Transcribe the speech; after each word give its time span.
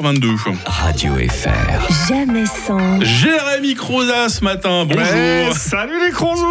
22. 0.00 0.28
Radio 0.66 1.12
FR. 1.28 2.08
Jamais 2.08 2.46
sans. 2.46 3.00
Jérémy 3.02 3.74
Croza 3.74 4.28
ce 4.28 4.42
matin, 4.42 4.84
bonjour. 4.86 5.02
Ouais, 5.02 5.48
salut 5.54 6.02
les 6.04 6.10
Cronzous 6.10 6.44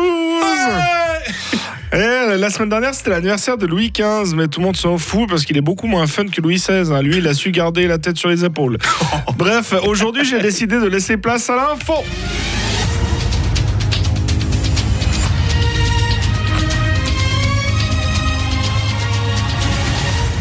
Eh, 1.93 2.37
La 2.37 2.49
semaine 2.51 2.69
dernière, 2.69 2.93
c'était 2.93 3.09
l'anniversaire 3.09 3.57
de 3.57 3.65
Louis 3.65 3.91
XV, 3.91 4.35
mais 4.35 4.47
tout 4.47 4.59
le 4.59 4.67
monde 4.67 4.77
s'en 4.77 4.97
fout 4.97 5.27
parce 5.27 5.45
qu'il 5.45 5.57
est 5.57 5.61
beaucoup 5.61 5.87
moins 5.87 6.05
fun 6.05 6.25
que 6.27 6.41
Louis 6.41 6.55
XVI. 6.57 6.91
hein. 6.93 7.01
Lui, 7.01 7.17
il 7.17 7.27
a 7.27 7.33
su 7.33 7.51
garder 7.51 7.87
la 7.87 7.97
tête 7.97 8.17
sur 8.17 8.29
les 8.29 8.45
épaules. 8.45 8.77
Bref, 9.37 9.73
aujourd'hui, 9.83 10.25
j'ai 10.25 10.39
décidé 10.39 10.79
de 10.79 10.85
laisser 10.87 11.17
place 11.17 11.49
à 11.49 11.55
l'info. 11.55 12.03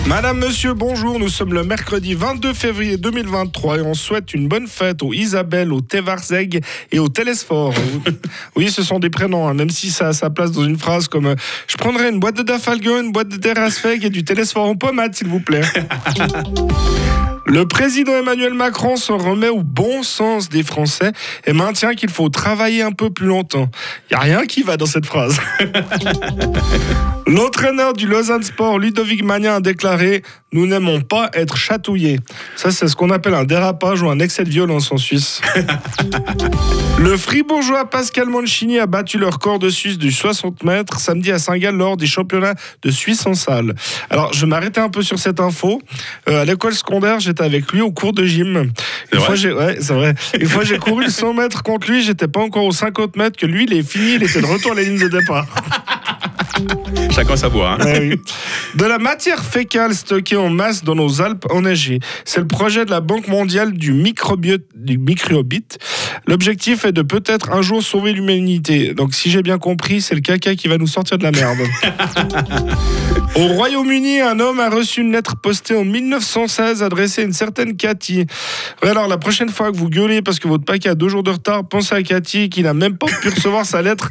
Madame, 0.08 0.38
monsieur, 0.38 0.72
bonjour. 0.72 1.18
Nous 1.18 1.28
sommes 1.28 1.52
le 1.52 1.64
mercredi 1.64 2.14
22 2.14 2.54
février 2.54 2.96
2023 2.96 3.76
et 3.76 3.82
on 3.82 3.92
souhaite 3.92 4.32
une 4.32 4.48
bonne 4.48 4.66
fête 4.66 5.02
aux 5.02 5.12
Isabelle, 5.12 5.70
aux 5.70 5.82
Tevarzeg 5.82 6.64
et 6.90 6.98
aux 6.98 7.10
Télésphore. 7.10 7.74
Oui, 8.56 8.70
ce 8.70 8.82
sont 8.82 8.98
des 9.00 9.10
prénoms, 9.10 9.46
hein, 9.46 9.52
même 9.52 9.68
si 9.68 9.90
ça 9.90 10.08
a 10.08 10.12
sa 10.14 10.30
place 10.30 10.50
dans 10.50 10.64
une 10.64 10.78
phrase 10.78 11.08
comme 11.08 11.26
euh, 11.26 11.34
Je 11.66 11.76
prendrai 11.76 12.08
une 12.08 12.20
boîte 12.20 12.38
de 12.38 12.42
Dafalgon, 12.42 13.02
une 13.02 13.12
boîte 13.12 13.28
de 13.28 13.36
Terrasfeg 13.36 14.02
et 14.02 14.10
du 14.10 14.24
Télésphore 14.24 14.64
en 14.64 14.76
pommade, 14.76 15.14
s'il 15.14 15.28
vous 15.28 15.40
plaît. 15.40 15.60
Le 17.48 17.66
président 17.66 18.12
Emmanuel 18.14 18.52
Macron 18.52 18.96
se 18.96 19.10
remet 19.10 19.48
au 19.48 19.62
bon 19.62 20.02
sens 20.02 20.50
des 20.50 20.62
Français 20.62 21.12
et 21.46 21.54
maintient 21.54 21.94
qu'il 21.94 22.10
faut 22.10 22.28
travailler 22.28 22.82
un 22.82 22.92
peu 22.92 23.08
plus 23.08 23.26
longtemps. 23.26 23.70
Il 24.10 24.14
n'y 24.14 24.16
a 24.16 24.20
rien 24.20 24.46
qui 24.46 24.62
va 24.62 24.76
dans 24.76 24.84
cette 24.84 25.06
phrase. 25.06 25.40
L'entraîneur 27.26 27.94
du 27.94 28.06
Lausanne 28.06 28.42
Sport, 28.42 28.78
Ludovic 28.78 29.22
Magnin, 29.22 29.56
a 29.56 29.60
déclaré 29.60 30.22
Nous 30.52 30.66
n'aimons 30.66 31.00
pas 31.00 31.30
être 31.32 31.56
chatouillés. 31.56 32.20
Ça, 32.56 32.70
c'est 32.70 32.88
ce 32.88 32.96
qu'on 32.96 33.10
appelle 33.10 33.34
un 33.34 33.44
dérapage 33.44 34.02
ou 34.02 34.10
un 34.10 34.18
excès 34.18 34.44
de 34.44 34.50
violence 34.50 34.92
en 34.92 34.98
Suisse. 34.98 35.40
Le 36.98 37.16
fribourgeois 37.16 37.84
Pascal 37.84 38.28
Monchini 38.28 38.80
a 38.80 38.86
battu 38.86 39.18
le 39.18 39.28
record 39.28 39.60
de 39.60 39.70
Suisse 39.70 39.98
du 39.98 40.10
60 40.10 40.64
mètres 40.64 40.98
samedi 40.98 41.30
à 41.30 41.38
Saint-Gall 41.38 41.76
lors 41.76 41.96
des 41.96 42.08
championnats 42.08 42.54
de 42.82 42.90
Suisse 42.90 43.24
en 43.24 43.34
salle. 43.34 43.76
Alors, 44.10 44.32
je 44.32 44.46
m'arrêtais 44.46 44.80
un 44.80 44.88
peu 44.88 45.02
sur 45.02 45.18
cette 45.18 45.38
info. 45.38 45.80
Euh, 46.28 46.42
à 46.42 46.44
l'école 46.44 46.74
secondaire, 46.74 47.20
avec 47.40 47.72
lui 47.72 47.80
au 47.80 47.90
cours 47.92 48.12
de 48.12 48.24
gym. 48.24 48.70
Une 49.12 49.20
fois, 49.20 49.34
j'ai, 49.34 49.52
ouais, 49.52 49.78
c'est 49.80 49.94
vrai. 49.94 50.14
Une 50.38 50.46
fois, 50.48 50.64
j'ai 50.64 50.78
couru 50.78 51.04
le 51.04 51.10
100 51.10 51.34
mètres 51.34 51.62
contre 51.62 51.90
lui. 51.90 52.02
J'étais 52.02 52.28
pas 52.28 52.40
encore 52.40 52.64
aux 52.64 52.72
50 52.72 53.16
mètres 53.16 53.36
que 53.36 53.46
lui, 53.46 53.64
il 53.64 53.72
est 53.72 53.82
fini. 53.88 54.14
Il 54.14 54.22
était 54.22 54.40
de 54.40 54.46
retour 54.46 54.72
à 54.72 54.74
la 54.74 54.82
ligne 54.82 54.98
de 54.98 55.08
départ. 55.08 55.46
Chacun 57.14 57.36
sa 57.36 57.48
voix. 57.48 57.76
hein. 57.80 57.84
Ouais, 57.84 58.00
oui. 58.00 58.20
De 58.74 58.84
la 58.84 58.98
matière 58.98 59.44
fécale 59.44 59.94
stockée 59.94 60.36
en 60.36 60.50
masse 60.50 60.82
dans 60.82 60.94
nos 60.94 61.20
Alpes 61.22 61.46
enneigées. 61.50 62.00
C'est 62.24 62.40
le 62.40 62.46
projet 62.46 62.84
de 62.84 62.90
la 62.90 63.00
Banque 63.00 63.28
mondiale 63.28 63.72
du, 63.72 63.92
microbiote, 63.92 64.62
du 64.74 64.98
microbite. 64.98 65.78
L'objectif 66.26 66.84
est 66.84 66.92
de 66.92 67.02
peut-être 67.02 67.50
un 67.50 67.62
jour 67.62 67.82
sauver 67.82 68.12
l'humanité. 68.12 68.92
Donc, 68.94 69.14
si 69.14 69.30
j'ai 69.30 69.42
bien 69.42 69.58
compris, 69.58 70.00
c'est 70.00 70.14
le 70.14 70.20
caca 70.20 70.54
qui 70.56 70.66
va 70.68 70.78
nous 70.78 70.86
sortir 70.86 71.18
de 71.18 71.22
la 71.22 71.30
merde. 71.30 71.58
Au 73.38 73.46
Royaume-Uni, 73.54 74.20
un 74.20 74.40
homme 74.40 74.58
a 74.58 74.68
reçu 74.68 75.00
une 75.00 75.12
lettre 75.12 75.36
postée 75.36 75.76
en 75.76 75.84
1916 75.84 76.82
adressée 76.82 77.22
à 77.22 77.24
une 77.24 77.32
certaine 77.32 77.76
Cathy. 77.76 78.26
Alors, 78.82 79.06
la 79.06 79.16
prochaine 79.16 79.50
fois 79.50 79.70
que 79.70 79.76
vous 79.76 79.88
gueulez 79.88 80.22
parce 80.22 80.40
que 80.40 80.48
votre 80.48 80.64
paquet 80.64 80.88
a 80.88 80.96
deux 80.96 81.08
jours 81.08 81.22
de 81.22 81.30
retard, 81.30 81.62
pensez 81.68 81.94
à 81.94 82.02
Cathy 82.02 82.50
qui 82.50 82.64
n'a 82.64 82.74
même 82.74 82.98
pas 82.98 83.06
pu 83.06 83.28
recevoir 83.28 83.64
sa 83.64 83.80
lettre 83.80 84.10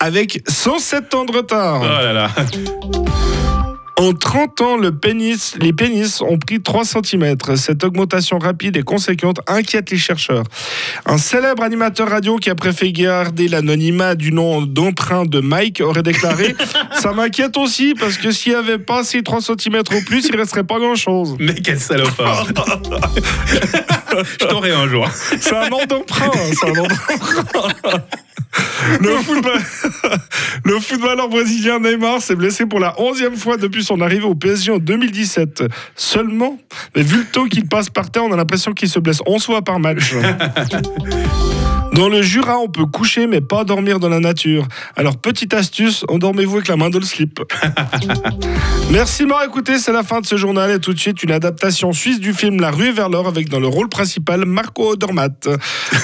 avec 0.00 0.42
107 0.48 1.14
ans 1.14 1.24
de 1.26 1.32
retard. 1.32 1.82
Oh. 1.82 3.04
En 4.00 4.14
30 4.14 4.60
ans, 4.62 4.76
le 4.78 4.92
pénis, 4.92 5.56
les 5.60 5.74
pénis 5.74 6.22
ont 6.22 6.38
pris 6.38 6.62
3 6.62 6.84
cm. 6.86 7.36
Cette 7.56 7.84
augmentation 7.84 8.38
rapide 8.38 8.78
et 8.78 8.82
conséquente 8.82 9.40
inquiète 9.46 9.90
les 9.90 9.98
chercheurs. 9.98 10.44
Un 11.04 11.18
célèbre 11.18 11.62
animateur 11.62 12.08
radio 12.08 12.36
qui 12.36 12.48
a 12.48 12.54
préféré 12.54 12.92
garder 12.92 13.46
l'anonymat 13.46 14.14
du 14.14 14.32
nom 14.32 14.62
d'emprunt 14.62 15.26
de 15.26 15.40
Mike 15.40 15.82
aurait 15.84 16.02
déclaré 16.02 16.56
Ça 16.94 17.12
m'inquiète 17.12 17.58
aussi 17.58 17.92
parce 17.92 18.16
que 18.16 18.30
s'il 18.30 18.52
n'y 18.52 18.58
avait 18.58 18.78
pas 18.78 19.04
ces 19.04 19.22
3 19.22 19.42
cm 19.42 19.80
au 19.80 20.00
plus, 20.06 20.24
il 20.24 20.32
ne 20.32 20.38
resterait 20.38 20.64
pas 20.64 20.78
grand-chose. 20.78 21.36
Mais 21.38 21.52
quel 21.52 21.78
salopard. 21.78 22.46
Je 24.12 24.36
t'aurai 24.46 24.72
un 24.72 24.88
jour. 24.88 25.06
C'est 25.12 25.54
un 25.54 25.68
nom 25.68 25.84
d'emprunt. 25.86 26.30
C'est 26.58 26.70
un 26.70 26.72
nom 26.72 26.86
d'emprunt. 26.86 27.98
Le, 29.00 29.16
football- 29.18 29.60
le 30.64 30.80
footballeur 30.80 31.28
brésilien 31.28 31.78
Neymar 31.78 32.20
s'est 32.20 32.34
blessé 32.36 32.66
pour 32.66 32.80
la 32.80 32.92
11e 32.92 33.36
fois 33.36 33.56
depuis 33.56 33.84
son 33.84 34.00
arrivée 34.00 34.24
au 34.24 34.34
PSG 34.34 34.72
en 34.72 34.78
2017. 34.78 35.64
Seulement, 35.96 36.58
vu 36.94 37.18
le 37.18 37.24
taux 37.24 37.44
qu'il 37.46 37.66
passe 37.66 37.90
par 37.90 38.10
terre, 38.10 38.24
on 38.24 38.32
a 38.32 38.36
l'impression 38.36 38.72
qu'il 38.72 38.88
se 38.88 38.98
blesse 38.98 39.20
11 39.26 39.44
fois 39.44 39.62
par 39.62 39.78
match. 39.78 40.14
Dans 41.94 42.08
le 42.08 42.22
Jura, 42.22 42.58
on 42.58 42.68
peut 42.68 42.86
coucher 42.86 43.26
mais 43.26 43.40
pas 43.40 43.64
dormir 43.64 43.98
dans 43.98 44.08
la 44.08 44.20
nature. 44.20 44.66
Alors, 44.96 45.16
petite 45.16 45.54
astuce, 45.54 46.04
endormez-vous 46.08 46.56
avec 46.56 46.68
la 46.68 46.76
main 46.76 46.90
dans 46.90 46.98
le 46.98 47.04
slip. 47.04 47.40
Merci 48.90 49.22
de 49.22 49.28
m'avoir 49.28 49.44
écouté, 49.44 49.78
c'est 49.78 49.92
la 49.92 50.02
fin 50.02 50.20
de 50.20 50.26
ce 50.26 50.36
journal 50.36 50.70
et 50.70 50.80
tout 50.80 50.92
de 50.92 50.98
suite 50.98 51.22
une 51.22 51.30
adaptation 51.30 51.92
suisse 51.92 52.18
du 52.18 52.32
film 52.32 52.60
La 52.60 52.70
rue 52.70 52.90
vers 52.90 53.08
l'or 53.08 53.28
avec 53.28 53.48
dans 53.48 53.60
le 53.60 53.68
rôle 53.68 53.88
principal 53.88 54.44
Marco 54.46 54.92
Odermatt. 54.92 55.48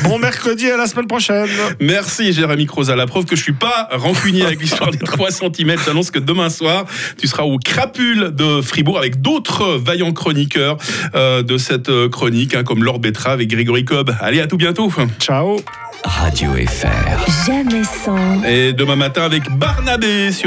Bon 0.04 0.18
mercredi 0.18 0.70
à 0.70 0.76
la 0.76 0.86
semaine 0.86 1.06
prochaine. 1.06 1.48
Merci 1.80 2.32
Jérémy 2.32 2.66
Croza. 2.66 2.94
La 2.94 3.06
preuve 3.06 3.24
que 3.24 3.34
je 3.34 3.42
suis 3.42 3.52
pas 3.52 3.88
rancunier 3.90 4.44
avec 4.44 4.60
l'histoire 4.60 4.90
des 4.90 4.98
3 4.98 5.30
cm. 5.30 5.76
J'annonce 5.84 6.10
que 6.10 6.18
demain 6.18 6.50
soir, 6.50 6.84
tu 7.18 7.26
seras 7.26 7.42
au 7.42 7.58
Crapule 7.58 8.32
de 8.34 8.60
Fribourg 8.60 8.98
avec 8.98 9.20
d'autres 9.20 9.76
vaillants 9.76 10.12
chroniqueurs 10.12 10.76
euh, 11.14 11.42
de 11.42 11.58
cette 11.58 11.88
euh, 11.88 12.08
chronique, 12.08 12.54
hein, 12.54 12.62
comme 12.62 12.84
Laure 12.84 12.98
Betrave 12.98 13.40
et 13.40 13.46
Grégory 13.46 13.84
Cobb. 13.84 14.14
Allez, 14.20 14.40
à 14.40 14.46
tout 14.46 14.56
bientôt. 14.56 14.92
Ciao. 15.18 15.58
Radio 16.04 16.50
FR. 16.52 17.46
Jamais 17.46 17.84
sans. 17.84 18.42
Et 18.44 18.72
demain 18.72 18.96
matin 18.96 19.22
avec 19.22 19.50
Barnabé 19.50 20.30
sur 20.30 20.34